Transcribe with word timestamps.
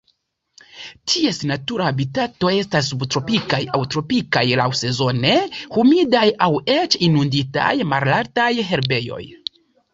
Ties 1.11 1.41
natura 1.51 1.85
habitato 1.89 2.49
estas 2.61 2.89
subtropikaj 2.93 3.61
aŭ 3.75 3.83
tropikaj 3.97 4.43
laŭsezone 4.63 5.37
humidaj 5.77 6.27
aŭ 6.49 6.51
eĉ 6.79 7.01
inunditaj 7.11 7.71
malaltaj 7.95 8.51
herbejoj. 8.75 9.25